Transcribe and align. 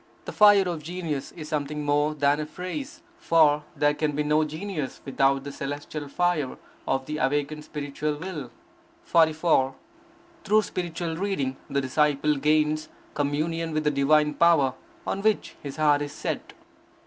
The 0.25 0.31
fire 0.31 0.67
of 0.67 0.81
genius 0.81 1.31
is 1.33 1.47
something 1.47 1.85
more 1.85 2.15
than 2.15 2.39
a 2.39 2.47
phrase, 2.47 3.03
for 3.19 3.63
there 3.75 3.93
can 3.93 4.13
be 4.13 4.23
no 4.23 4.43
genius 4.43 4.99
without 5.05 5.43
the 5.43 5.51
celestial 5.51 6.07
fire 6.07 6.57
of 6.87 7.05
the 7.05 7.17
awakened 7.19 7.65
spiritual 7.65 8.15
will. 8.15 8.49
44. 9.03 9.75
Through 10.43 10.63
spiritual 10.63 11.17
reading, 11.17 11.55
the 11.69 11.81
disciple 11.81 12.35
gains 12.37 12.89
communion 13.13 13.73
with 13.73 13.83
the 13.83 13.91
divine 13.91 14.33
Power 14.33 14.73
on 15.05 15.21
which 15.21 15.55
his 15.61 15.75
heart 15.75 16.01
is 16.01 16.13
set. 16.13 16.53